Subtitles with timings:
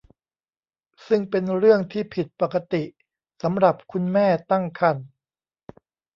[1.07, 2.83] ซึ่งเป็นเรื่องที่ผิดปกติ
[3.43, 5.07] สำหรับคุณแม่ตั้งครรภ์